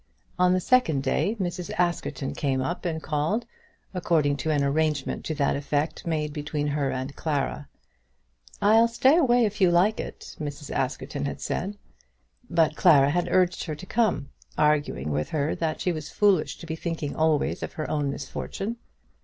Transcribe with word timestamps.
On 0.39 0.53
the 0.53 0.59
second 0.59 1.03
day 1.03 1.37
Mrs. 1.39 1.69
Askerton 1.77 2.33
came 2.33 2.59
up 2.59 2.85
and 2.85 3.03
called, 3.03 3.45
according 3.93 4.35
to 4.37 4.49
an 4.49 4.63
arrangement 4.63 5.23
to 5.25 5.35
that 5.35 5.55
effect 5.55 6.07
made 6.07 6.33
between 6.33 6.65
her 6.69 6.89
and 6.89 7.15
Clara. 7.15 7.69
"I'll 8.63 8.87
stay 8.87 9.15
away 9.15 9.45
if 9.45 9.61
you 9.61 9.69
like 9.69 9.99
it," 9.99 10.35
Mrs. 10.39 10.71
Askerton 10.75 11.25
had 11.25 11.39
said. 11.39 11.77
But 12.49 12.75
Clara 12.75 13.11
had 13.11 13.29
urged 13.29 13.65
her 13.65 13.75
to 13.75 13.85
come, 13.85 14.29
arguing 14.57 15.11
with 15.11 15.29
her 15.29 15.53
that 15.57 15.79
she 15.81 15.91
was 15.91 16.09
foolish 16.09 16.57
to 16.57 16.65
be 16.65 16.75
thinking 16.75 17.15
always 17.15 17.61
of 17.61 17.73
her 17.73 17.87
own 17.87 18.09
misfortune. 18.09 18.77